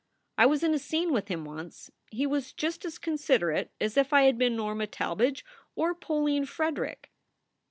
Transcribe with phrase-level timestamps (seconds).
[0.35, 4.13] I was in a scene with him once; he was just as considerate as if
[4.13, 7.11] I had been Norma Talmadge or Pauline Frederick."